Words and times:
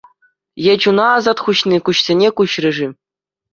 Е 0.71 0.77
чуна 0.85 1.05
асат 1.17 1.43
хуҫни 1.45 1.81
куҫсене 1.91 2.35
куҫрӗ-ши? 2.43 2.91